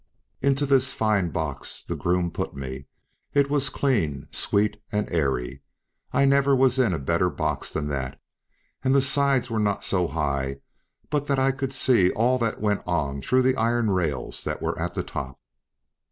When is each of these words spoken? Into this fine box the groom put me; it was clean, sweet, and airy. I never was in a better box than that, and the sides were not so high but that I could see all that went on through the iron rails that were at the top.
Into 0.41 0.65
this 0.65 0.91
fine 0.91 1.29
box 1.29 1.83
the 1.83 1.95
groom 1.95 2.31
put 2.31 2.55
me; 2.55 2.87
it 3.35 3.51
was 3.51 3.69
clean, 3.69 4.27
sweet, 4.31 4.81
and 4.91 5.07
airy. 5.11 5.61
I 6.11 6.25
never 6.25 6.55
was 6.55 6.79
in 6.79 6.91
a 6.91 6.97
better 6.97 7.29
box 7.29 7.71
than 7.71 7.87
that, 7.89 8.19
and 8.83 8.95
the 8.95 9.01
sides 9.03 9.51
were 9.51 9.59
not 9.59 9.83
so 9.83 10.07
high 10.07 10.61
but 11.11 11.27
that 11.27 11.37
I 11.37 11.51
could 11.51 11.71
see 11.71 12.09
all 12.13 12.39
that 12.39 12.59
went 12.59 12.81
on 12.87 13.21
through 13.21 13.43
the 13.43 13.55
iron 13.57 13.91
rails 13.91 14.43
that 14.43 14.59
were 14.59 14.75
at 14.79 14.95
the 14.95 15.03
top. 15.03 15.39